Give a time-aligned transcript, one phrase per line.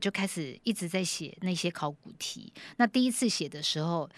[0.00, 2.52] 就开始一直在写那些考古题。
[2.76, 4.08] 那第一次写的时候，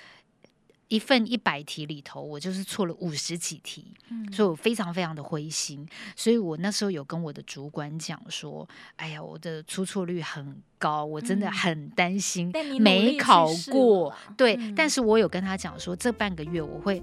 [0.88, 5.88] 一份一百题里头，我就是错了五十几题，嗯，所以我非常非常的灰心。
[6.14, 14.14] 所以我那时候有跟我的主管讲说：“哎呀，我的出错率很高，我真的很担心没考过。
[14.28, 17.02] 嗯”对，嗯，但是我有跟他讲说，这半个月我会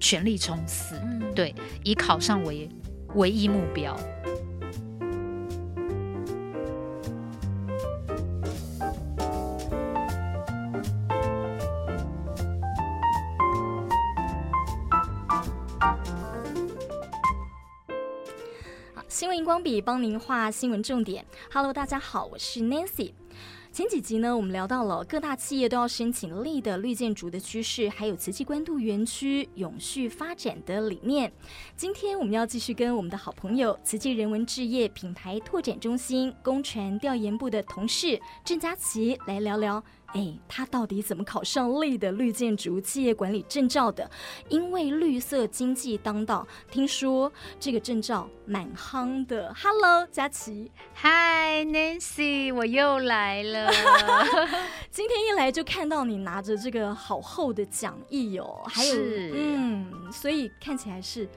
[0.00, 1.54] 全力冲刺，嗯，对，
[1.84, 2.68] 以考上为
[3.14, 3.96] 唯一目标。
[19.56, 21.24] 光笔帮您画新闻重点。
[21.50, 23.14] Hello，大家好，我是 Nancy。
[23.72, 31.32] 前几集呢，我们聊到了各大企业都要申请 LEED 的绿建筑的趋势，还有慈济关渡园区永续发展的理念。
[31.74, 39.82] 今天我们要继续跟我们的好朋友慈济人文置业品牌拓展中心工传调研部的同事郑佳琪来聊聊。
[40.16, 44.10] 哎，他到底怎么考上 LEED 的绿建筑企业管理证照的？
[44.48, 49.54] 因为绿色经济当道，听说这个证照蛮夯的。
[49.54, 50.72] Hello，佳琪。
[51.02, 53.70] Hi，Nancy，我又来了。
[54.90, 61.28] 今天一来就看到你拿着这个好厚的讲义哦，还有，嗯，所以看起来是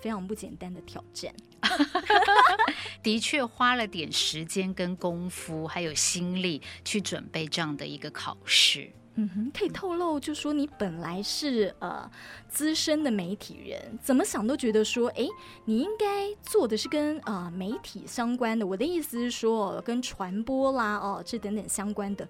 [0.00, 1.34] 非常不简单的挑战。
[3.02, 8.90] 的确花了点时间跟功夫，还有心力去准备这样的一个考试。
[9.20, 12.08] 嗯哼，可以透露，就说你本来是呃
[12.48, 15.26] 资深的媒体人，怎么想都觉得说，哎，
[15.64, 18.64] 你应该做的是跟呃媒体相关的。
[18.64, 22.28] 我的意思是说，跟传播啦，哦，这等等相关的，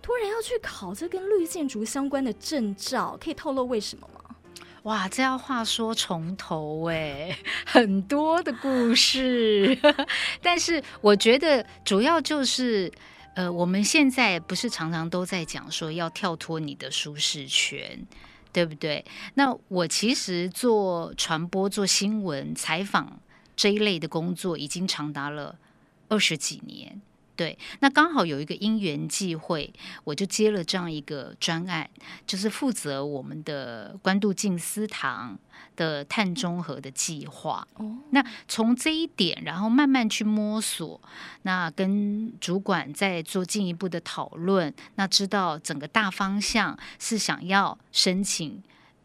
[0.00, 4.23] 突然要去考这跟绿建筑相关的证照，可以透露为什么吗？
[4.84, 9.78] 哇，这要话说从头哎，很多的故事。
[10.42, 12.92] 但是我觉得主要就是，
[13.34, 18.06] 呃，我们现在不是常常都在讲说要跳脱你的舒适圈，
[18.52, 19.02] 对不对？
[19.32, 23.18] 那我其实做传播、做新闻、采访
[23.56, 25.56] 这一类的工作，已经长达了
[26.08, 27.00] 二十几年。
[27.36, 29.72] 对，那刚好有一个因缘际会，
[30.04, 31.88] 我就接了这样一个专案，
[32.26, 35.36] 就是负责我们的关渡静思堂
[35.74, 37.66] 的碳中和的计划。
[37.74, 41.00] 哦，那从这一点，然后慢慢去摸索，
[41.42, 48.62] 那跟主管再做进一步的讨论，那知道整个大方向是想要申请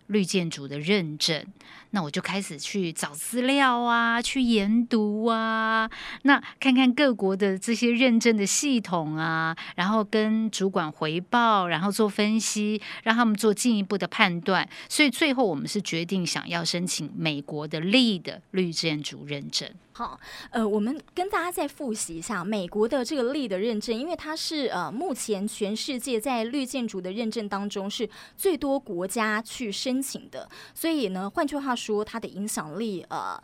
[0.09, 1.43] 绿建筑的认证。
[1.91, 5.89] 那我就开始去找资料啊，去研读啊，
[6.21, 14.69] 那看看各国的这些认证的系统啊，然后跟主管回报，然后做分析，让他们做进一步的判断。
[14.87, 19.67] 所以最后我们是决定想要申请美国的 LE 的绿建筑认证。
[19.99, 20.19] 好，
[20.51, 31.75] 呃，我们跟大家再复习一下美国的这个 LEED 的认证，因为它是呃目前全世界在绿建筑的认证当中是最多国家去申请的，所以呢，换句话。
[31.79, 33.41] 说它的影响力，呃，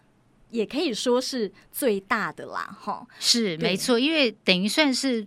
[0.49, 5.25] 也可以说是最大的啦，哈，是没错，因为等于算是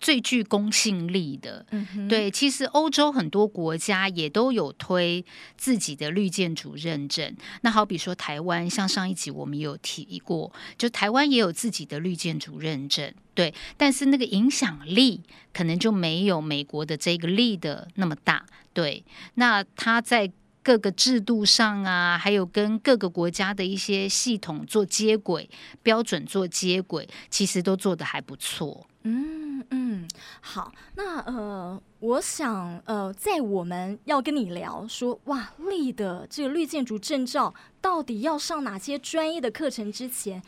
[0.00, 1.64] 最具公信力的。
[2.08, 5.24] 对，其实欧洲很多国家也都有推
[5.56, 7.36] 自己的绿建筑认证。
[7.60, 15.20] 那好比说台湾，像上一集我们有提过，就台湾也有自己的绿建筑认证，对，但是那个影响力
[15.52, 18.44] 可能就没有美国的这个 LEED 的那么大。
[18.72, 20.32] 对，那它在。
[20.62, 25.48] 各个制度上啊，还有跟各个国家的一些系统做接轨，
[25.82, 28.86] 标准做接轨，其实都做得还不错。
[29.02, 30.08] 嗯嗯，
[30.40, 40.42] 好，那呃，我想呃，在我们要跟你聊说哇，LEED 的这个绿建筑证照到底要上哪些专业的课程之前。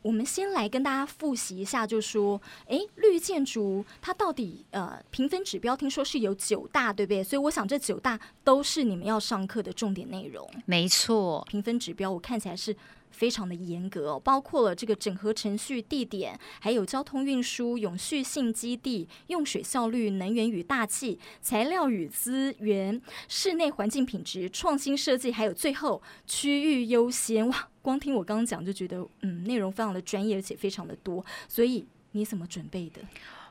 [0.00, 7.22] 我们先来跟大家复习一下，就说，哎，绿建筑它到底呃评分指标，听说是有九大，对不对？
[7.22, 10.48] 所以我想这九大都是你们要上课的重点内容。
[10.66, 12.74] 没错，评分指标我看起来是
[13.18, 27.48] 非常的严格，包括了这个整合程序、地点，还有交通运输、永续性基地、用水效率、能源与大气、材料与资源、室内环境品质、创新设计，还有最后区域优先。
[27.48, 27.68] 哇！
[27.82, 31.24] 光听我刚刚讲就觉得，嗯，内容非常的专业，而且非常的多。
[31.48, 33.00] 所以你怎么准备的？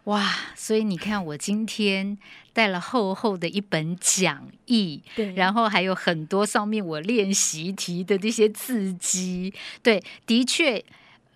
[0.07, 0.25] 哇！
[0.56, 2.18] 所以你看，我今天
[2.51, 10.83] 带了厚厚的一本讲义，对，然后还有很多上面我练习题的这些字迹，对，的确。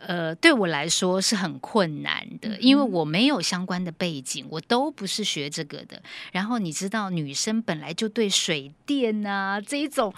[0.04, 6.02] 呃，对我来说是很困难的，因为我没有相关的背景，我都不是学这个的。
[6.32, 10.12] 然后你知道，女生本来就对水电啊这一种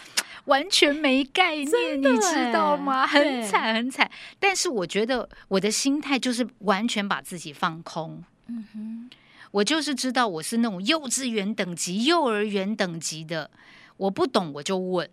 [0.45, 3.05] 完全没概念，你知道吗？
[3.05, 4.09] 很惨很惨。
[4.39, 8.23] 但是我觉得我的心态就是完全把自己放空。
[8.47, 9.09] 嗯哼，
[9.51, 13.49] 我就是知道我是那种幼稚园等级、幼儿园等级的，
[13.97, 15.09] 我不懂我就问，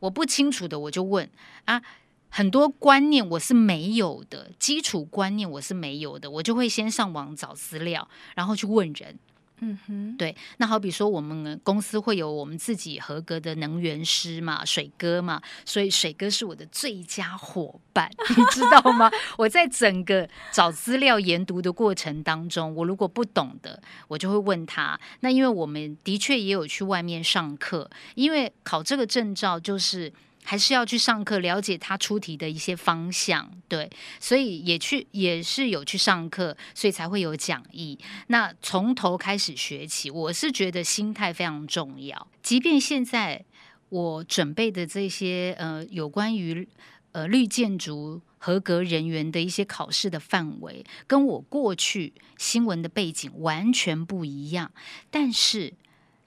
[0.00, 1.28] 我不清楚的我就问
[1.64, 1.82] 啊。
[2.30, 9.18] 很多观念我是没有的，基础观念我是没有的，我就会先上网找资料，然后去问人。
[9.60, 10.34] 嗯哼，对。
[10.58, 19.10] 那好比说，我们公司会有我们自己合格的能源师嘛，水哥嘛，所以水哥是我的最佳伙伴，你知道吗？
[19.36, 24.98] 我在整个找资料研读的过程当中，我如果不懂的，我就会问他。
[25.20, 30.12] 那因为我们的确也有去外面上课，因为考这个证照就是。
[30.48, 37.98] 还是要去上课，了解他出题的一些方向，对，所以也去也是有去上课，所以才会有讲义。
[38.28, 42.28] 那从头开始学起，我是觉得心态非常重要。
[42.42, 43.44] 即便现在
[43.90, 46.66] 我准备的这些呃有关于
[47.12, 54.72] 呃绿建筑合格人员的一些考试的范围，跟我过去新闻的背景完全不一样，
[55.10, 55.74] 但是。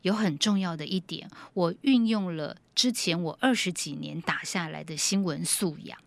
[0.01, 5.98] 有很重要的一点，我运用了之前我二十几年打下来的新闻素养。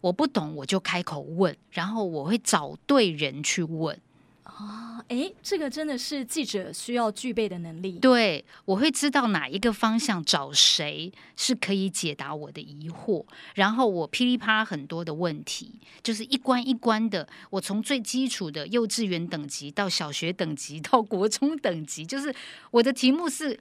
[0.00, 4.00] 我不懂我就开口问，然后我会找对人去问。
[4.44, 7.98] 哦，哎，这个真的是记者需要具备的能力。
[7.98, 22.34] 对，我会知道哪一个方向找谁是可以解答我的疑惑，然后我噼里啪啦很多的问题，就是一关一关的，我从最基础的幼稚园等级到小学等级到国中等级，就是
[22.72, 23.60] 我的题目是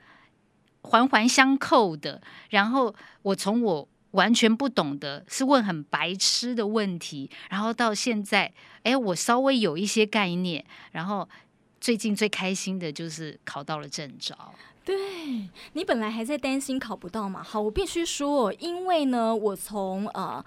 [0.81, 3.87] 环环相扣的，然后我从我。
[4.11, 8.51] 完全不懂得是问很白痴的问题，然后到现在，
[8.83, 11.27] 哎，我稍微有一些概念，然后
[11.79, 14.53] 最近最开心的就是考到了证照。
[14.83, 14.95] 对，
[15.73, 17.43] 你本来还在担心考不到嘛？
[17.43, 20.43] 好，我必须说，因为呢，我从呃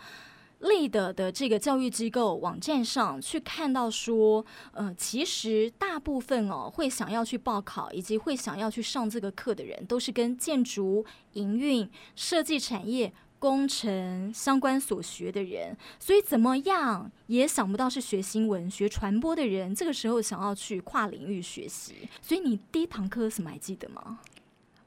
[0.63, 13.13] LEAD 的这个教育机构网站上去看到说，呃，其实大部分哦会想要去报考以及会想要去上这个课的人，都是跟建筑、营运、设计产业。
[13.43, 22.09] 工程相关所学的人，所以怎么样也想不到是学新闻、学传播的人，这个时候想要去跨领域学习。
[22.21, 24.21] 所以你第一堂课什么还记得吗？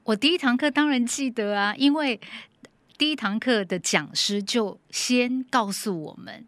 [0.04, 2.18] 我第一堂课当然记得啊，因为
[2.98, 6.48] 第一堂课的讲师就先告诉我们，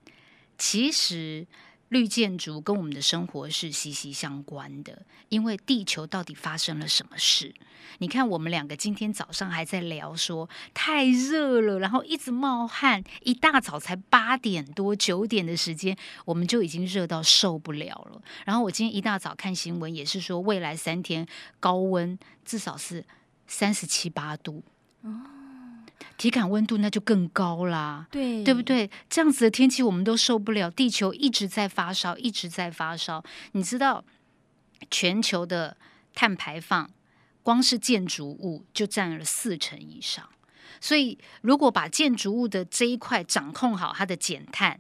[0.58, 1.46] 其实。
[1.90, 7.54] 绿建筑跟我们的生活是息息相关的，因为地球到底发生了什么事？
[8.00, 18.22] 你看，我们两个今天早上还在聊说太热了，然后一直冒汗，一大早才八点多九点的时间，我们就已经热到受不了了。
[18.46, 21.26] 然后我今天一大早看新闻，也是说未来三天
[21.60, 23.06] 高温至少是
[23.48, 24.62] 三十七八度。
[26.18, 28.90] 体感温度那就更高啦，对，对不对？
[29.10, 33.24] 这样子的天气我们都受不了，地球一直在发烧，一直在发烧。
[33.52, 34.04] 你知道，
[34.90, 35.78] 全球的
[36.16, 36.90] 碳排放，
[37.44, 40.28] 光是建筑物就占了四成以上。
[40.82, 44.80] 所以，如果把建筑物的这一块掌控好，它的减碳，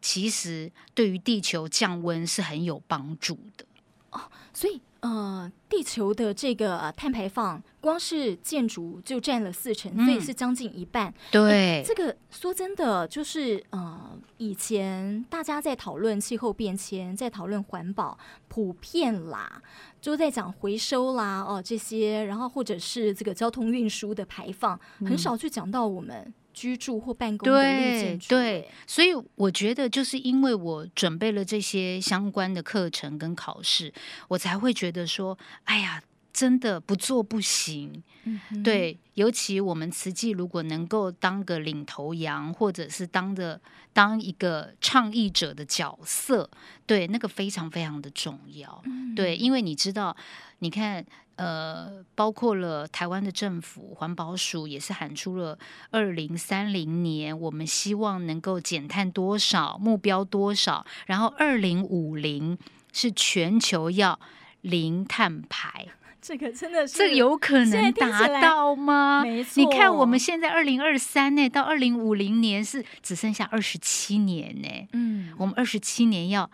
[0.00, 3.64] 其实对于地球降温是很有帮助的。
[4.10, 4.80] 哦，所以。
[5.00, 11.08] 呃，地球的这个碳排放，光是建筑就占了四成，所以是将近一半。
[11.08, 18.18] 嗯、对，这个说真的，就是呃，以前大家在讨论气候变迁，在讨论环保，
[18.48, 19.62] 普遍啦，
[20.00, 26.34] 就在讲回收啦，哦、呃、这些，然后或者是这个交通运输的排放，很少去讲到我们。
[26.58, 33.92] 居住或办公的绿建筑，对，所以我觉得就是因为我准备了这些相关的课程跟考试，
[34.26, 38.02] 我才会觉得说，哎呀，真的不做不行。
[38.24, 43.60] 嗯、对，尤其我们慈济如果能够当个领头羊，或者是当的
[43.92, 46.50] 当一个倡议者的角色，
[46.86, 48.82] 对，那个非常非常的重要。
[48.84, 50.16] 嗯、对，因为你知道，
[50.58, 51.06] 你看。
[51.38, 55.56] 呃，包括了台湾的政府环保署也是喊出了
[55.92, 62.58] 二零三零年，我们希望能够减碳多少，目标多少，然后二零五零
[62.92, 64.18] 是全球要
[64.62, 65.86] 零碳排。
[66.20, 69.22] 这个真的是，这有可能达到吗？
[69.22, 74.68] 没错，你看我们现在二零二三呢，到二零五零年是只剩下二十七年呢。
[74.92, 76.50] 嗯，我们二十七年要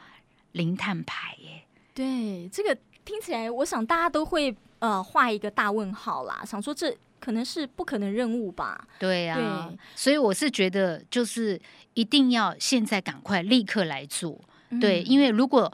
[0.53, 1.63] 零碳排耶。
[1.95, 4.55] 对，这个听起来，我想大家都会。
[4.85, 8.87] 呃，画一个大问号啦，想说这可能是不可能任务吧？
[8.99, 11.59] 对呀、啊，对，所以我是觉得，就是
[11.95, 14.39] 一定要现在赶快立刻来做。
[14.69, 15.73] 嗯、对，因为如果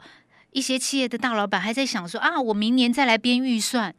[0.51, 3.93] 一些企业的大老板还在想说啊，我明年再来编预算，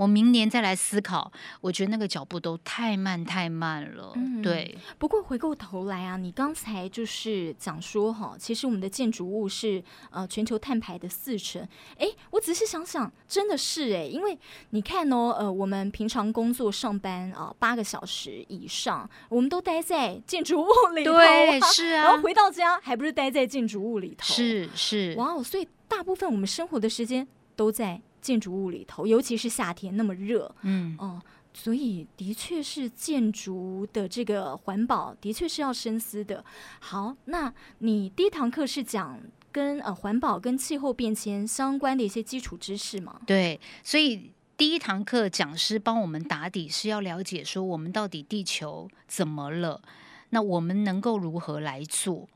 [0.00, 1.30] 我明年再来思考。
[1.60, 4.12] 我觉得那个脚步都太慢太慢了。
[4.16, 4.74] 嗯、对。
[4.96, 11.68] 不过回过头来啊，你刚才就是讲说哈，其实我们的建筑物是呃全球碳排的四成。
[11.98, 14.38] 哎，我仔细想想，真的是哎，因为
[14.70, 31.20] 你看哦，呃，我们平常工作上班啊八个小时以上，我们都待在建筑物里头，对，是啊，然后回到家还不是待在建筑物里头，是是，哇哦，所以大部分我们生活的时间都在建筑物里头，尤其是夏天那么热，嗯哦，
[31.52, 36.44] 所以的确是建筑的这个环保的确是要深思的。
[36.78, 43.20] 好，那你第一堂课是讲跟呃环保跟气候变迁相关的一些基础知识吗？
[43.26, 49.82] 对，所以第一堂课讲师帮我们打底是要了解说我们到底地球怎么了，
[50.30, 52.28] 那我们能够如何来做？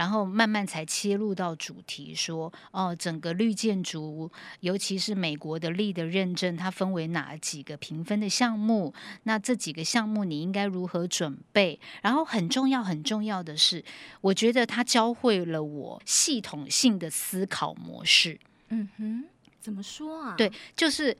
[0.00, 8.94] 然后慢慢才切入到主题，说哦，整个绿建筑，尤其是美国的 LEED 的认证，它分为哪几个评分的项目？
[9.24, 11.78] 那这几个项目你应该如何准备？
[12.00, 13.84] 然后很重要很重要的是，
[14.22, 18.40] 我觉得它教会了我系统性的思考模式。
[18.70, 19.24] 嗯哼，
[19.60, 20.34] 怎么说啊？
[20.34, 21.14] 对，就是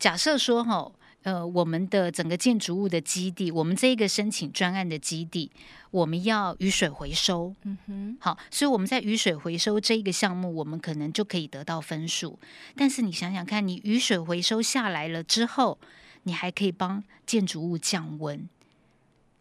[0.00, 0.90] 假设说哈。
[1.26, 5.50] 呃，我们的整个建筑物的基地，我们这一个申请专案的基地，
[5.90, 7.52] 我们要雨水回收。
[7.64, 12.38] 嗯哼，好，所以我们在雨水回收这一个项目，我们可能就可以得到分数。
[12.76, 15.80] 但是你想想看，你雨水回收下来了之后，
[16.22, 18.48] 你还可以帮建筑物降温。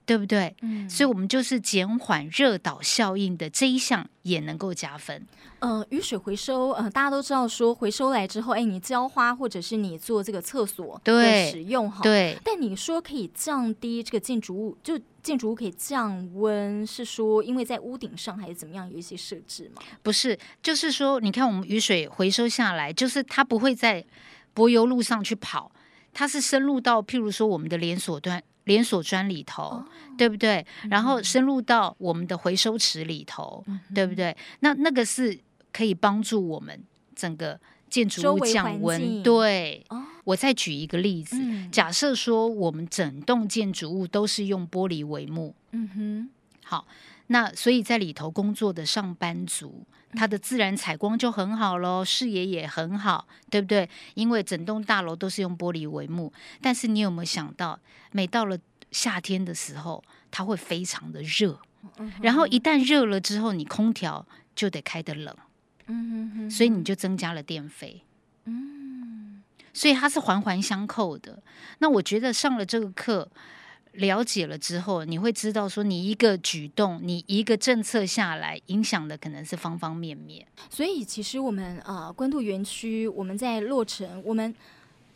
[0.05, 0.55] 对不对？
[0.61, 5.25] 嗯，所以，我们就是减缓热岛效应的这一项也能够加分。
[5.59, 12.37] 呃，雨水回收，呃，大家都知道说回收来之后，哎，你浇花或者是你做这个厕所的使用哈，对。
[12.43, 19.81] 但你说可以降低这个建筑物，就建筑物可以降温，是说因为在屋顶上还是怎么样有一些设置吗？
[20.03, 24.05] 不是，就是说，你看我们雨水回收下来，就是它不会在
[24.53, 25.71] 柏油路上去跑，
[26.13, 28.43] 它是深入到譬如说我们的连锁端。
[28.65, 29.85] 连锁砖里头，哦、
[30.17, 30.65] 对不对？
[30.89, 34.35] 然后深入到我们的回收池里头，嗯、对不对？
[34.59, 35.39] 那那个是
[35.71, 36.83] 可以帮助我们
[37.15, 39.23] 整个建筑物降温。
[39.23, 46.29] 对，哦、我再举一个例子，嗯、假设说我们整栋建筑物都是用玻璃帷幕，嗯哼，
[46.63, 46.87] 好，
[47.27, 49.85] 那所以在里头工作的上班族。
[50.17, 53.89] 它的自然采光就很好喽，视野也很好，对不对？
[54.13, 56.31] 因为整栋大楼都是用玻璃帷幕。
[56.61, 57.77] 但是你有没有想到，
[58.13, 58.57] 每到了
[58.91, 60.01] 夏天的时候，
[60.31, 61.59] 它会非常的热。
[62.21, 65.35] 然后一旦热了之后，你空调就得开得冷。
[66.49, 68.01] 所以你就增加了电费。
[68.45, 71.43] 嗯所以它是环环相扣的。
[71.79, 73.29] 那我觉得上了这个课。
[73.97, 80.45] 了解了之后，你会知道说，你一个举动，你一个政策下来，影响的可能是方方面面。
[80.69, 84.53] 所以，其实我们啊，官渡园区，我们在落成，我们。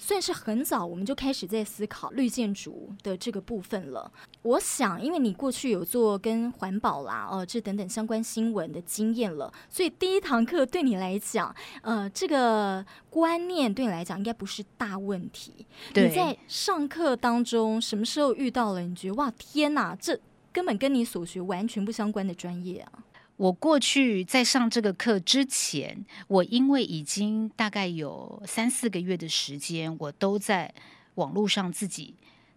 [0.01, 4.09] 算是很早，我们就开始在思考绿建筑的这个部分了。
[4.43, 15.67] 我想，因为你过去有做跟环保啦、呃，这等等相关新闻的经验了，所以第一堂课对你来讲，呃，这个观念对你来讲应该不是大问题。
[15.93, 18.79] 你在上课当中什么时候遇到了？
[18.79, 20.17] 你觉得哇，天哪，这
[20.53, 22.91] 根本跟你所学完全不相关的专业啊！
[23.39, 30.73] 我过去在上这个课之前，我因为已经大概有三四个月的时间，我都在
[31.15, 32.15] 网络上自己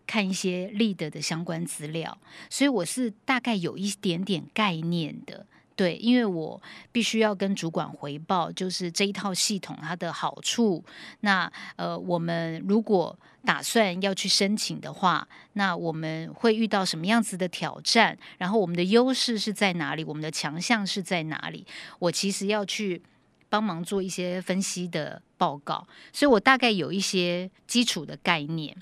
[0.09, 2.19] 看一些立德的相关资料，
[2.51, 5.47] 所以我是大概有一点点概念的。
[5.83, 6.63] 对，因为我
[6.93, 10.85] 必须要跟主管回报，就是这一套系统它的好处。
[11.23, 18.17] 那呃，我们如果打算要去申请的话，那我们会遇到什么样子的挑战？
[18.39, 20.05] 然后我们的优势是在哪里？
[20.05, 21.67] 我们的强项是在哪里？
[21.99, 23.03] 我其实要去
[23.49, 28.77] 帮忙做一些分析的报告，所以我大概有一些基础的概念。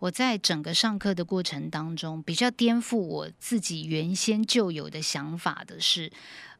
[0.00, 6.08] 我在整个上课的过程当中，比较颠覆我自己原先就有的想法的是，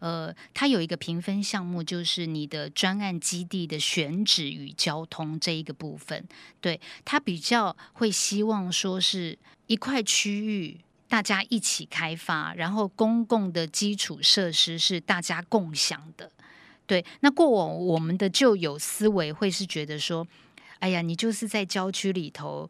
[0.00, 6.26] 呃，它有一个评分项目，就是你的专案基地的选址与交通这一个部分。
[6.60, 16.28] 对，它比较会希望说是一块区域大家一起开发，然后公共的基础设施是大家共享的。
[16.88, 20.26] 对，那过往我们的旧有思维会是觉得说，
[20.80, 22.68] 哎呀，你就是在郊区里头。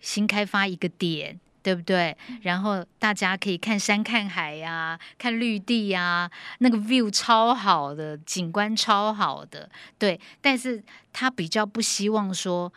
[0.00, 2.16] 新开发一个点，对不对？
[2.42, 10.20] 然后大家可以看山看海呀、啊，看绿地呀、啊，那个 view 超好的，景观超好的，对。
[10.40, 12.72] 但是他比较不希望说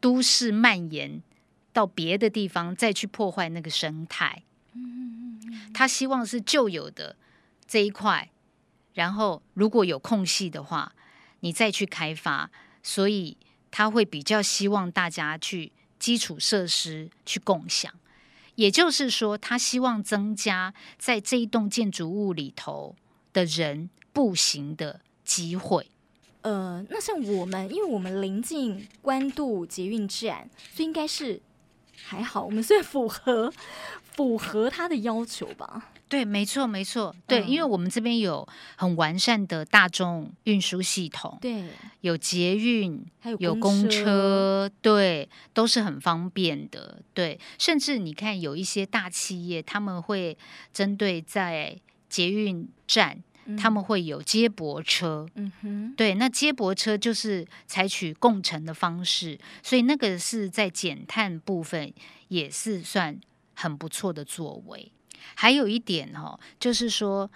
[0.00, 1.22] 都市蔓延
[1.72, 4.42] 到别的地方，再去破坏那个生态。
[4.74, 5.40] 嗯
[5.74, 7.16] 他希望是旧有的
[7.66, 8.30] 这一块，
[8.94, 10.92] 然后如果有空隙的话，
[11.40, 12.50] 你再去开发。
[12.82, 13.36] 所以。
[13.74, 17.94] 他会比较希望大家去基础设施去共享，
[18.56, 22.96] 也就是说，他希望增加在这一栋建筑物里头
[23.32, 25.86] 的人步行的机会。
[26.40, 31.40] 呃，那像我们，因为我们临近官渡捷运站，所以应该是
[31.94, 33.52] 还好，我们算符合
[34.16, 35.91] 符合他的要求吧。
[36.12, 41.64] 对，没错，没错，对，嗯、因为我们这边有很完善的大众运输系统，对，
[42.02, 50.36] 有捷运，还有有公车，对，都是很方便的，对，甚至你看有一些大企业，他们会
[50.70, 51.78] 针对在
[52.10, 61.90] 捷运站，嗯、他们会有接驳车，嗯哼，对，那接驳车就是采取共乘的方式，所以那个是在减碳部分
[62.28, 63.18] 也是算
[63.54, 64.92] 很不错的作为。
[65.34, 67.30] 还有一点哦，就是说，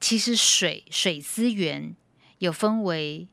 [0.00, 1.94] 其实水水资源
[2.38, 3.28] 有分为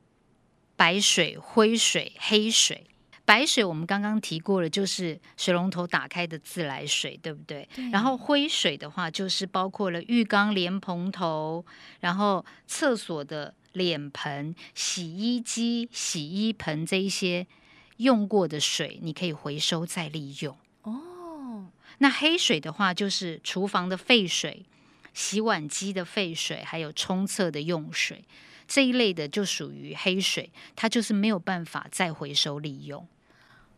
[0.75, 2.85] 白水、灰水、黑水。
[3.25, 7.67] 白水我们刚刚提过了，就是水龙头打开的自来水，对不对？
[7.75, 7.89] 对。
[7.89, 11.65] 然后灰水的话，就是包括了浴缸、莲蓬头，
[11.99, 17.45] 然后厕所的脸盆、洗衣机、洗衣盆这一些
[17.97, 20.57] 用过的水，你可以回收再利用。
[21.99, 24.65] 那黑水的话，就是厨房的废水、
[25.13, 28.23] 洗碗机的废水，还有冲厕的用水
[28.67, 33.07] 这一类的，就属于黑水，它就是没有办法再回收利用。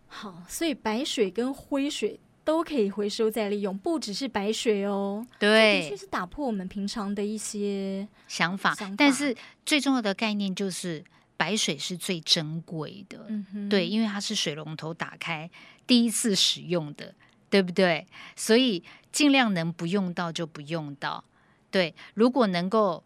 [0.07, 5.25] 好，所以白水跟灰水都可以回收再利用，不只是白水哦。
[5.37, 8.73] 对，的确是打破我们平常的一些想法。
[8.75, 9.35] 想法，但是
[9.65, 11.03] 最重要的概念就是
[11.37, 13.25] 白水是最珍贵的。
[13.69, 15.49] 对，因为它是水龙头打开
[15.85, 17.13] 第一次使用的。
[17.49, 18.05] 对不对？
[18.35, 21.23] 所以尽量能不用到就不用到。
[21.71, 23.03] 对，如果能够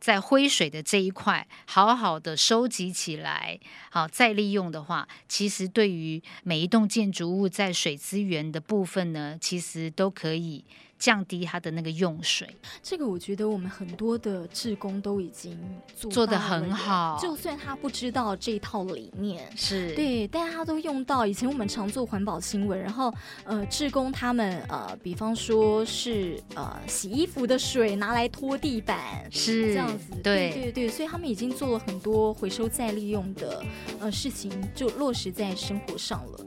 [0.00, 10.64] 在灰水的这一块好好的收集起来，好再利用的话，其实对于每一栋建筑物在水资源的部分呢，其实都可以。
[11.00, 12.46] 降低它的那个用水，
[12.82, 15.58] 这个我觉得我们很多的志工都已经
[15.96, 17.18] 做，做得很好。
[17.20, 21.24] 就算他不知道这套理念是对，但他都用到。
[21.24, 23.12] 以前我们常做环保新闻，然后
[23.44, 30.14] 呃，志工他们呃，比方说是呃，洗衣服的水拿来拖地板，是这样子。
[30.22, 33.64] 对对对，所以他们已经做了很多回收再利用的
[34.00, 36.46] 呃事情，就落实在生活上了。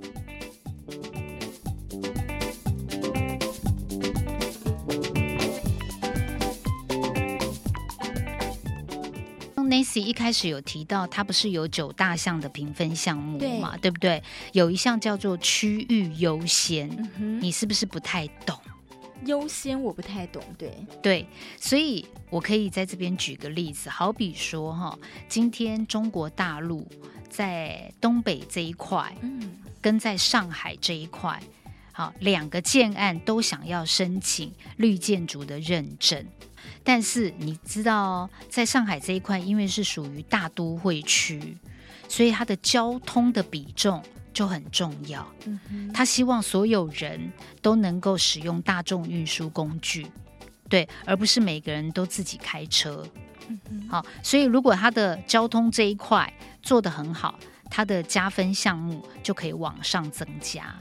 [9.74, 13.72] Nancy 一开始有提到，它不是有九大项的评分项目嘛？
[13.72, 14.22] 对，对不对？
[14.52, 18.56] 有一项叫做区域优先，嗯，你是不是不太懂？
[19.26, 21.26] 优先我不太懂，对对，
[21.60, 26.88] 所以我可以在这边举个例子，好比说哈，今天中国大陆
[27.28, 31.42] 在东北这一块，嗯，跟在上海这一块，
[31.92, 36.24] 好，两个建案都想要申请绿建筑的认证。
[36.84, 41.58] 但是你知道，在上海这一块，因为是属于大都会区，
[42.10, 45.26] 所以它的交通的比重就很重要。
[45.46, 50.06] 嗯，他希望所有人都能够使用大众运输工具，
[50.68, 53.08] 对，而不是每个人都自己开车。
[53.48, 60.76] 嗯，好，所以如果他的交通这一块做得很好，他的加分项目就可以往上增加。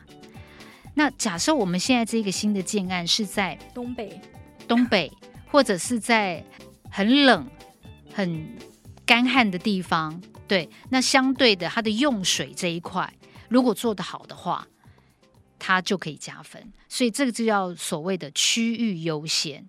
[0.94, 4.20] 那假设我们现在这个新的建案是在东北，
[4.66, 5.12] 东北。
[5.52, 6.42] 或者是在
[6.90, 7.46] 很冷、
[8.14, 8.56] 很
[9.04, 13.12] 干旱的地方，对，那相对的，它的用水这一块，
[13.50, 14.66] 如果做得好的话，
[15.58, 16.72] 它就可以加分。
[16.88, 19.68] 所以这个就叫所谓的区域优先，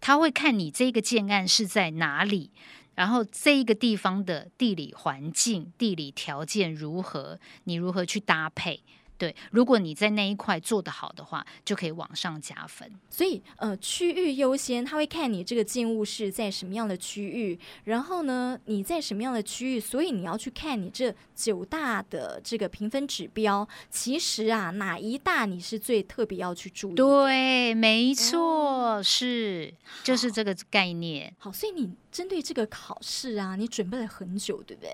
[0.00, 2.50] 他会看你这个建案是在哪里，
[2.96, 8.82] 然后这一个地方的地理环境、地理条件如何，你如何去搭配。
[9.20, 12.90] 对，如果你在那一块做得好的话，就可以往上加分。
[13.10, 23.68] 所以，呃，区域优先，他会看你这个建物是在什么样的区域，然后呢，你在什么样的区域，所以你要去看你这九大的这个评分指标。
[23.90, 26.94] 其实啊，哪一大你是最特别要去注意？
[26.94, 31.30] 对，没错，哦、是就是这个概念。
[31.36, 34.90] 好，所以你针对这个考试啊，你准备了很久，对不对？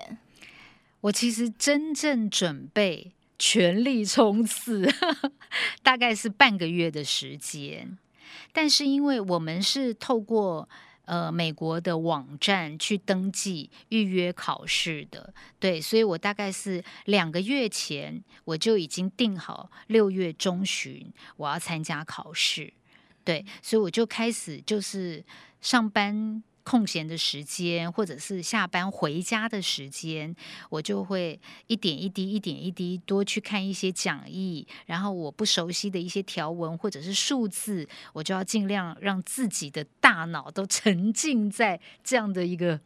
[0.99, 3.13] 我其实真正准备。
[3.39, 4.87] 全力冲刺，
[5.83, 7.97] 大概是半个月的时间。
[8.51, 10.67] 但是因为我们是透过
[11.05, 22.73] 呃美国的网站去登记预约考试的，对，所以我大概是两个月前我就已经定好六月中旬我要参加考试，
[23.23, 25.23] 对，所以我就开始就是
[25.61, 30.35] 上班空闲的时间，或者是下班回家的时间，
[30.69, 42.81] 我就会一点一滴、一点一滴多去看一些讲义，然后我不熟悉的一些条文或者是数字，我就要尽量让自己的大脑都 沉浸在这样的一个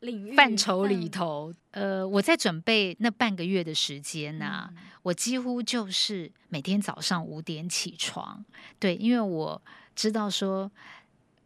[0.00, 1.52] 领域范畴里头。
[1.72, 8.42] 呃，我在准备那半个月的时间呢、啊，嗯、我几乎就是每天早上五点起床，
[8.78, 9.60] 对，因为我
[9.94, 10.72] 知道说。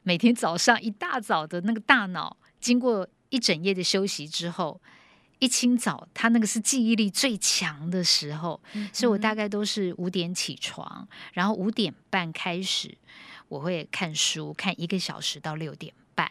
[0.02, 4.80] 每天早上一大早的那个大脑，经过一整夜的休息之后，
[5.38, 12.96] 一清早，他那个是记忆力最强的时候，嗯、所以我大概都是五点起床，然后五点半开始，
[13.48, 16.30] 我会看书，看一个小时到六点半，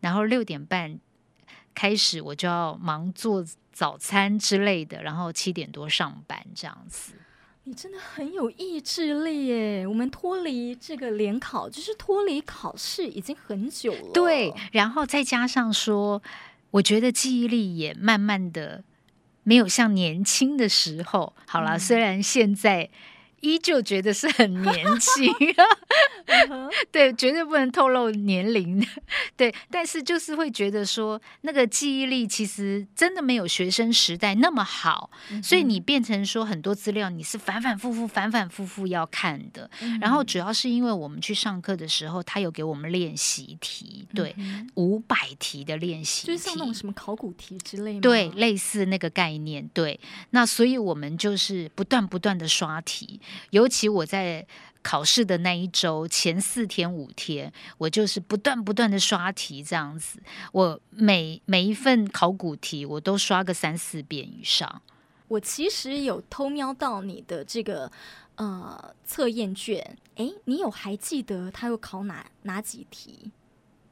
[0.00, 0.98] 然后六点半
[1.74, 7.14] 开始，我就要忙做早餐之类的，然后七点多上班这样子。
[7.68, 9.86] 你真的很有意志力耶！
[9.86, 14.12] 我们脱离这个联考，就是脱离考试已经很久了。
[14.14, 16.22] 对，然后再加上说，
[16.70, 18.84] 我觉得记忆力也慢慢的
[19.42, 21.76] 没有像年轻的时候好了。
[21.76, 22.88] 嗯、虽然现在。
[23.40, 25.32] 依旧觉得是很年轻，
[26.90, 28.84] 对，绝对不能透露年龄，
[29.36, 39.70] 对，但是就是会觉得说，那个记忆力其实真的没有学生时代那么好，嗯、所以你变成说很多资料你是反反复复、反反复复要看的。
[39.80, 44.34] 嗯、然后主要是因为我们去上课的时候，他有给我们练习题，对，
[44.74, 50.00] 五百、嗯、题的练习题，就是像那种什么考古题之类的，对，类似那个概念，对。
[50.30, 53.20] 那所以我们就是不断不断的刷题。
[53.50, 54.46] 尤其我在
[54.82, 60.20] 考试的那一周前四天五天，我就是不断不断的刷题，这样子。
[60.52, 64.82] 我每每一份考古题，我都刷个三四遍以上。
[65.28, 67.90] 我其实有偷瞄到你的这个
[68.36, 73.32] 呃测验卷，诶，你有还记得他又考哪哪几题？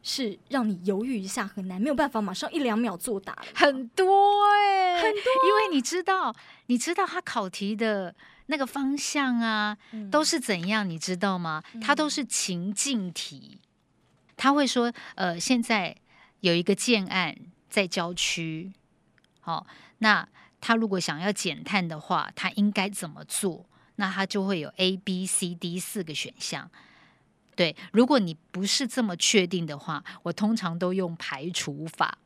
[0.07, 3.43] 是让你犹豫一下，很难，没有办法马上一两秒作答。
[3.55, 8.15] 很多哎、欸，很多，因为你知道，你知道他考题的
[8.47, 11.63] 那个方向啊，嗯、都是怎样，你知道吗？
[11.81, 13.59] 它都是情境题，
[14.37, 15.97] 他会说，呃，现在
[16.41, 17.37] 有一个建案
[17.71, 18.73] 在郊区，
[19.41, 19.67] 好、哦，
[19.99, 20.29] 那
[20.61, 23.67] 他如果想要减碳的话，他应该怎么做？
[23.97, 26.71] 那他就会有 A、B、C、D 四个选项。
[27.55, 32.19] 对，如果你不是这么确定的话，我通常都用排除法。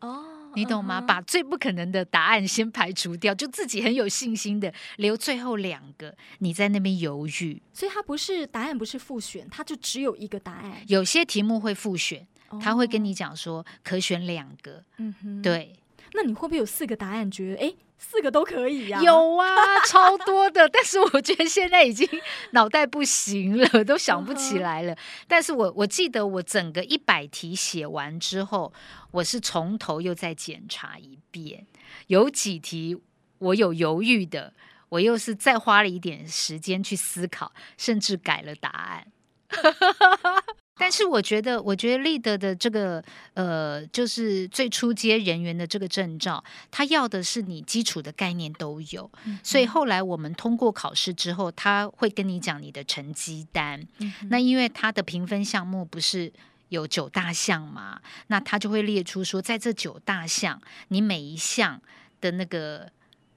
[0.00, 1.06] 哦，你懂吗？Uh.
[1.06, 7.60] 把最不可能的答案先排除掉，就自己很有信心的留最后两个，你在那边犹豫。
[7.72, 10.82] 所以它不是答案，不是复选，它就只有一个答案。
[10.86, 12.26] 有些题目会复选，
[12.60, 14.82] 他会跟你讲说可选两个。
[14.98, 15.74] 嗯哼，对。
[16.12, 17.28] 那你会不会有四个答案？
[17.28, 17.74] 觉得哎？
[17.96, 20.68] 诶四个都可以呀、啊，有啊，超多的。
[20.68, 22.08] 但是我觉得现在已经
[22.50, 24.96] 脑袋不行了，都想不起来了。
[25.26, 28.72] 但是我我记得我整个一百题写完之后，
[29.12, 31.66] 我是从头又再检查一遍。
[32.08, 33.00] 有几题
[33.38, 34.54] 我有犹豫的，
[34.90, 39.06] 我又是再花了一点时间去思考，甚至改了答案。
[40.76, 43.02] 但是我觉得，我觉得立德的这个
[43.34, 49.08] 呃，就是最初阶人员的这个证照，他要的是你基础的概念都有。
[49.24, 53.86] 嗯、所以后来我们通过考试之后，他会跟你讲你的成绩单。
[53.98, 56.32] 嗯、那因为他的评分项目不是
[56.70, 61.80] 有九大项嘛，那他就会列出说，在这九大项，你每一项
[62.20, 62.90] 的那个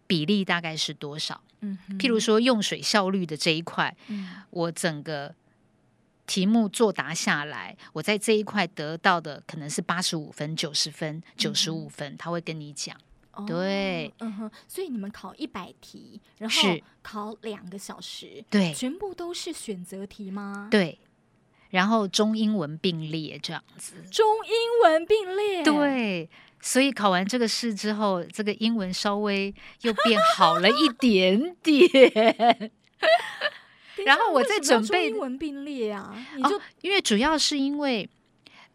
[0.08, 1.40] 比例大概是多少？
[1.62, 5.36] 嗯、譬如说用水效率的这一块，嗯、我整个。
[6.28, 12.96] 题目作答下来，我在这一块得到的可能是八十五分、九十分、九十五分，嗯、他会跟你讲。
[13.32, 20.68] 哦、对，嗯哼，所以你们考一百题，然后考两个小时，对，全部都是选择题吗？
[20.72, 21.00] 对，
[21.70, 23.94] 然后中英文并列这样子。
[24.10, 26.28] 中英文并列，对，
[26.60, 32.72] 所以考完这个试之后，这个英文稍微又变好了一点点。
[34.06, 38.10] 然后我在准备英文并列啊，你就、哦、因为主要是因为，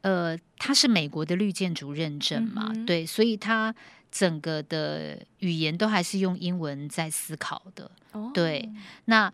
[0.02, 3.74] 呃，它是美国的绿建筑认证嘛，嗯、对，所以它
[4.10, 8.68] 整个的语言都还是用英文在思考的，哦、对，
[9.06, 9.32] 那。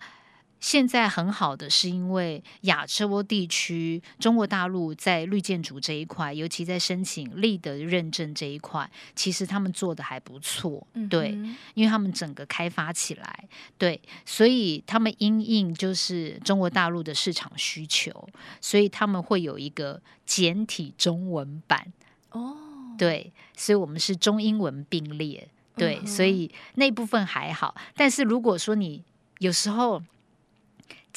[0.61, 10.85] 现在很好的是因为亚洲地区、中国大陆在绿建筑这一块，尤其在申请立德认证这一块，其实他们做的还不错。
[11.09, 18.29] 对，嗯、因为他们整个开发起来，对，所以他们因应就是中国大陆的市场需求，
[18.61, 21.93] 所以他们会有一个简体中文版。
[22.33, 22.57] 哦，
[22.99, 25.49] 对，所以我们是中英文并列。
[25.77, 27.77] 对，嗯、所以那部分还好。
[27.95, 29.05] 但是如果说你
[29.39, 30.03] 有时候。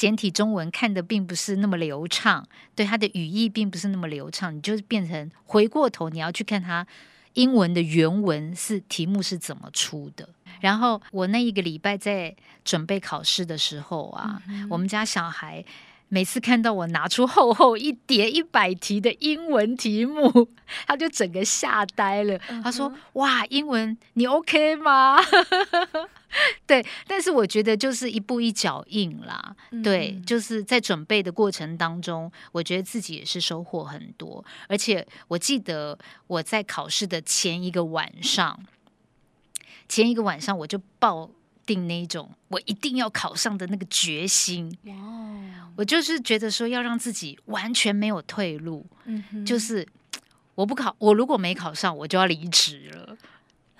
[0.02, 6.88] 简体中文看的并不是那么流畅，对它的语义并不是那么流畅，你就变成回过头你要去看它
[7.34, 10.28] 英文的原文是题目是怎么出的。
[10.60, 12.36] 然后我那一个礼拜在
[12.66, 15.64] 准备考试的时候啊，嗯、我们家小孩。
[16.13, 20.50] 每次看到我拿出厚厚一叠一百题的英文题目，
[20.86, 22.38] 他就整个吓呆了。
[22.62, 25.17] 他说：“哇，英文你 OK 吗？”
[26.67, 29.56] 对，但是我觉得就是一步一脚印啦。
[29.82, 34.43] 对，就是在准备的过程当中，我觉得自己也是收获很多。
[34.67, 35.97] 而且我记得
[36.28, 38.60] 我在考试的前一个晚上，
[39.88, 41.30] 前一个晚上我就报。
[41.74, 44.78] 定那种我一定要考上的那个决心.
[45.78, 49.46] 我就是觉得说要让自己完全没有退路，mm hmm.
[49.46, 49.88] 就是
[50.56, 53.18] 我不考，我如果没考上，我就要离职了，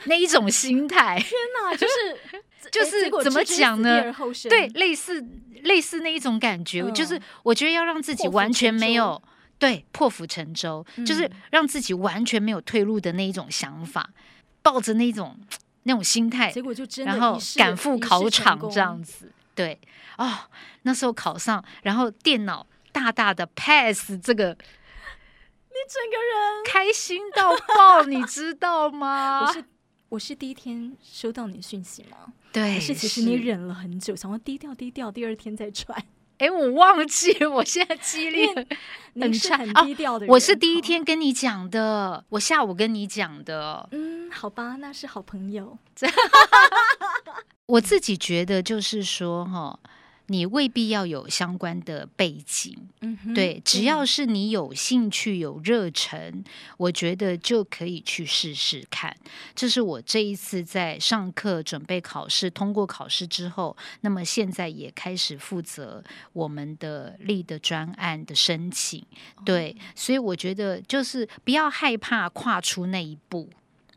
[0.06, 1.20] 那一种心态。
[1.20, 1.94] 天哪，就是
[2.72, 4.02] 就是怎么讲呢？
[4.50, 5.24] 对，类似
[5.64, 9.22] 类似那一种感觉，uh, 就是我觉得要让自己完全没有
[9.60, 14.12] 对破釜沉舟，嗯、就是让自己完全没有退路的那一种想法，
[14.62, 15.38] 抱着那种。
[15.84, 19.80] 那种心态，结果就真的，然后赶赴考场这样子，对
[20.18, 20.32] 哦，
[20.84, 29.42] 那时候考上，然后电脑大大的 pass 这个，你整个人开心到爆，你知道吗？
[29.48, 29.66] 我是
[30.10, 32.34] 我是第一天收到你的讯息吗？
[32.52, 36.04] 对，是其实你忍了很久，想要低调低调，第二天再传。
[36.42, 38.48] 哎，我忘记，我现在记忆力
[39.14, 43.88] 很差，很低调的我是第一天跟你讲的，我下午跟你讲的。
[43.92, 45.78] 嗯，好吧，那是好朋友。
[47.68, 49.80] 我自己觉得就是说，哈。
[50.32, 56.42] 你未必要有相关的背景，嗯，对，只要是你有兴趣、有热忱，
[56.78, 59.14] 我觉得就可以去试试看。
[59.54, 69.06] 这是我这一次在上课、准备考试、通过考试之后，那么现在也开始负责我们的 LEAD 专案的申请。
[69.44, 73.50] 对，所以我觉得就是不要害怕跨出那一步，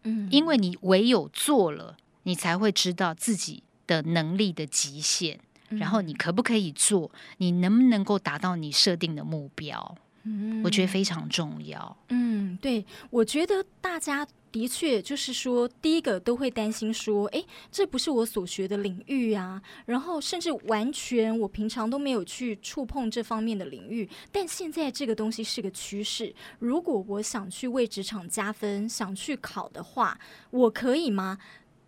[0.03, 5.38] 嗯，因为你唯有做了，你才会知道自己的能力的极限。
[5.79, 7.11] 然后你可不可以做？
[7.39, 9.97] 你能不能够达到你设定的目标？
[10.25, 11.97] 嗯，我觉得非常重要。
[12.09, 19.61] 嗯，对，我觉得大家的确就是说，第一个都会担心说，哎，这不是我所学的领域啊。
[19.85, 26.35] 然后甚至完全我平常都没有去触碰这方面的领域，但现在这个东西是个趋势。
[26.59, 30.19] 如果我想去为职场加分，想去考的话，
[30.51, 31.37] 我可以吗？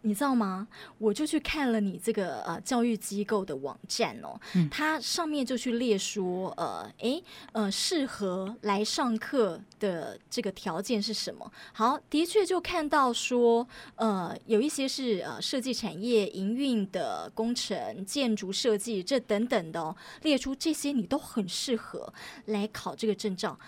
[0.06, 0.68] 你知道吗？
[0.98, 11.50] 我就去看了你这个呃教育机构的网站哦，嗯、它上面就去列说呃，诶呃，适合来上课的这个条件是什么？
[11.72, 13.66] 好，的确就看到说
[13.96, 22.12] 呃，有一些是呃设计产业、营运的工程、建筑设计这等等的哦，列出这些你都很适合
[22.44, 23.58] 来考这个证照。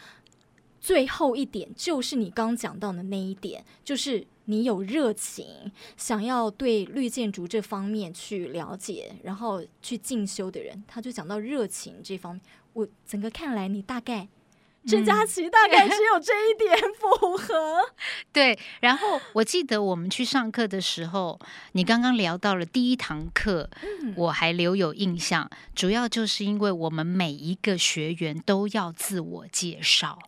[0.80, 4.26] 最后一点就是你刚讲到的那一点，就是。
[4.50, 12.40] 你有热情，想要对绿建筑这方面去了解，然后去进修的人，他就讲到热情这方面。
[12.72, 14.26] 我整个看来，你大概
[14.86, 17.82] 郑佳琪大概只有这一点符合。
[17.82, 17.92] 嗯、
[18.32, 21.38] 对，然后我记得我们去上课的时候，
[21.72, 30.18] 你刚刚聊到了第一堂课，嗯、我还留有印象，主要就是因为我们每一个学员都要自我介绍。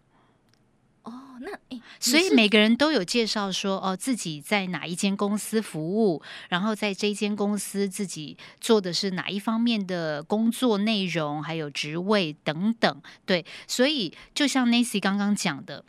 [1.42, 1.50] 那
[1.98, 13.02] 所以每个人都有介绍说哦，自己在哪一间公司服务，然后在这间公司自己做的是哪一方面的工作内容，还有职位等等。
[13.24, 15.82] 对，所以就像 Nancy 刚刚讲的，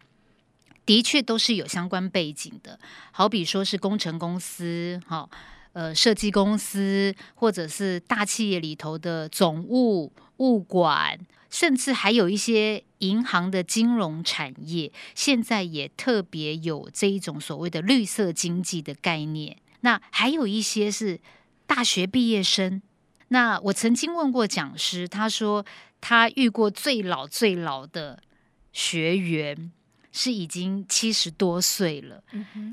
[0.86, 2.80] 的确都是有相关背景的。
[3.12, 5.30] 好比说是工程公司，哈，
[5.74, 11.20] 呃，设计公司，或者是大企业里头的总务、物管。
[11.52, 19.58] 甚至还有一些银行的金融产业，现在也特别有这一种所谓的绿色经济的概念。
[19.82, 21.20] 那还有一些是
[21.68, 22.82] 大学毕业生。
[23.28, 25.66] 那我曾经问过讲师，他说
[26.00, 28.24] 他遇过最老最老的
[28.72, 29.72] 学员
[30.14, 32.24] 是已经七十多岁了，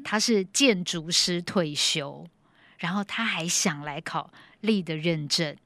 [0.04, 2.26] 他是建筑师退休，
[2.78, 5.56] 然后他还想来考 LEED 的认证，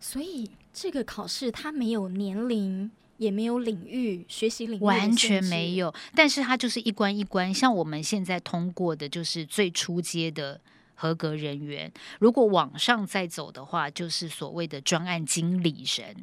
[0.00, 0.50] 所以。
[0.72, 5.92] 这个考试它没有年龄，也没有领域，学习领域完全没有。
[6.14, 10.58] 但是它就是一关一关，像我们现在通过的就是最初阶的
[10.94, 11.92] 合格人员。
[12.20, 16.16] 如果往上再走的话，就是所谓的专案经理人，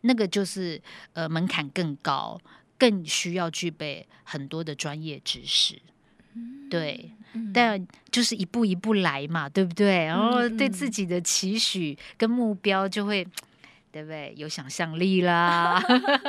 [0.00, 0.80] 那个就是
[1.12, 2.40] 呃门槛更高，
[2.78, 5.78] 更需要具备很多的专业知识。
[6.34, 10.06] 嗯、对，嗯、但就是一步一步来嘛，对不对？
[10.06, 13.26] 然后对自己的期许跟目标就会。
[13.92, 14.32] 对不对？
[14.36, 15.80] 有想象力啦。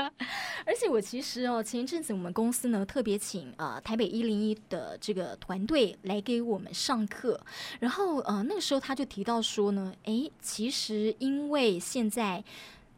[0.65, 7.39] 而且我其实哦，前一阵子我们公司呢特别请呃台北一零一的这个团队来给我们上课，
[7.79, 12.43] 然后呃那个时候他就提到说呢，哎，其实因为现在。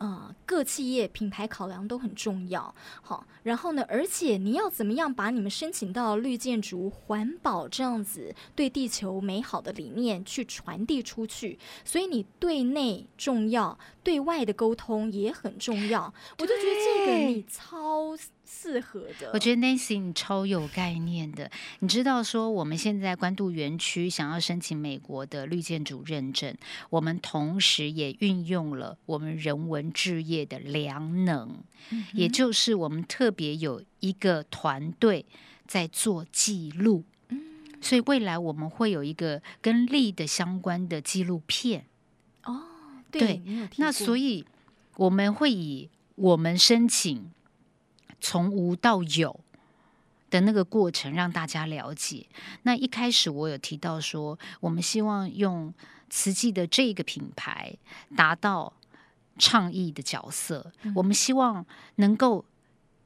[0.03, 11.57] 啊，各企业品牌考量都很重要，好，然后呢，而且你要怎么样把你们申请到绿建筑、环保这样子对地球美好的理念去传递出去？
[11.85, 16.13] 所以你对内重要，对外的沟通也很重要。
[16.39, 21.49] 我就觉得这个你超适合的，我觉得 Nancy 你超有概念的。
[21.79, 26.55] 你知道说我们现在关渡园区想要申请美国的绿建筑认证，
[26.89, 31.57] 我们同时也运用了我们人文置业的良能，
[31.89, 35.25] 嗯、也就是我们特别有一个团队
[35.67, 37.41] 在做记录，嗯、
[37.81, 41.85] 所以未来我们会有一个跟利的相关的纪录片。
[42.43, 42.61] 哦，
[43.09, 44.45] 对，对，那所以
[44.97, 47.31] 我们会以我们申请。
[48.25, 49.37] 从无到有
[50.29, 52.25] 的那个过程，让大家了解。
[52.61, 55.73] 那一开始我有提到说，我们希望用
[56.09, 57.75] 慈济的这个品牌
[58.15, 58.71] 达到
[59.37, 60.71] 倡议的角色。
[60.83, 62.45] 嗯、我们希望能够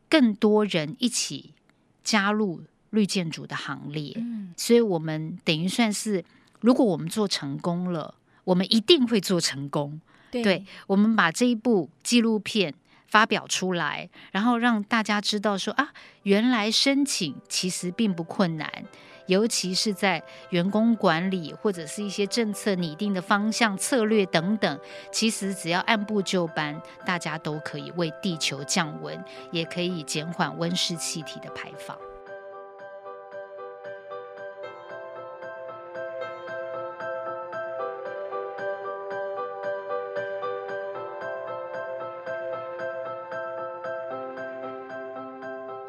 [0.08, 1.56] 更多人一起
[2.04, 4.14] 加入绿建筑的行列。
[4.18, 6.24] 嗯、所以我们等于算是，
[6.60, 10.00] 如果我们做成功了，我们一定会做成功。
[10.30, 12.76] 对，对，我们把这一部纪录片。
[13.08, 15.90] 发表出来，然后让大家知道说啊，
[16.24, 18.70] 原来申请其实并不困难，
[19.28, 24.80] 尤其是在员工管理或者是一些政策拟定的方向、策略等等，
[25.12, 31.98] 其实只要按部就班，大家都可以为地球降温，也可以减缓温室气体的排放。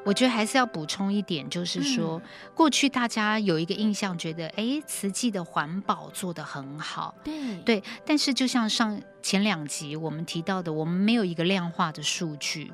[0.08, 2.22] 我觉得还是要补充一点，就是说，嗯、
[2.54, 7.82] 过去大家有一个印象，觉得哎，慈济的环保做得很好，对对。
[8.06, 12.72] 但是就像上前两集我们提到的，我们没有一个量化的数据，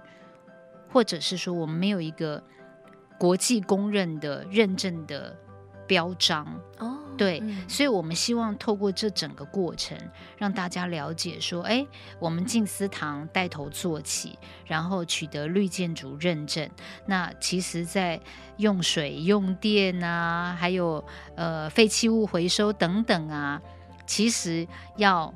[0.93, 2.41] 或者是说我们没有一个
[3.19, 5.37] 国际公认的认证的
[5.89, 6.47] 标章
[6.79, 6.99] 哦。
[7.17, 9.97] 对，所以，我们希望透过这整个过程，
[10.37, 11.87] 让大家了解说，哎，
[12.19, 16.69] 我们静思堂带头做起，然后取得绿建筑认证。
[17.07, 18.21] 那其实，在
[18.57, 21.05] 用水、用电啊，还有
[21.37, 23.61] 呃废弃物回收等等啊，
[24.07, 25.33] 其实要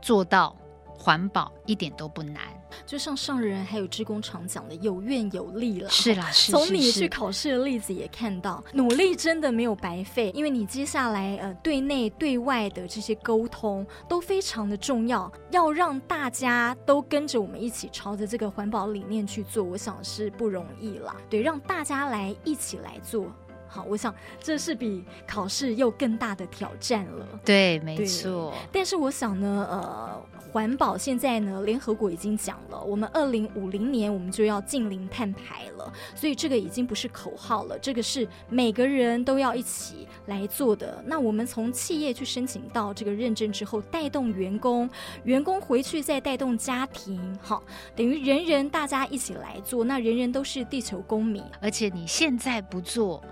[0.00, 2.57] 做到环保一点都不难。
[2.86, 5.88] 就像上人还有志工常讲的，有愿有利了。
[5.90, 6.52] 是啦， 是。
[6.52, 21.14] 从你去考试的例子也看到，努力真的没有白费，因为你接下来呃对内对外的这些沟通都非常的重要，要让大家都跟着我们一起朝着这个环保理念去做，我想是不容易了。
[21.28, 23.32] 对，让大家来一起来做。
[23.68, 27.26] 好，我想这是比考试又更大的挑战了。
[27.44, 28.54] 对，没错。
[28.72, 41.02] 但是我想呢，呃，环保现在呢，联合国已经讲了，我们二零五零年我们就要净零碳排了，所以这个已经不是口号了，这个是每个人都要一起来做的。
[41.06, 44.88] 那我们从企业去申请到这个认证之后，带动员工，
[45.24, 47.62] 员工回去再带动家庭，好，
[47.94, 53.22] 等于人人大家一起来做，那人人都是地球公民，而且你现在不做。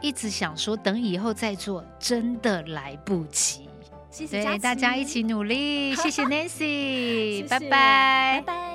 [0.00, 3.68] 一直想说等以后再做，真的来不及。
[4.10, 8.69] 谢谢大家一起努力，谢谢 Nancy， 拜拜。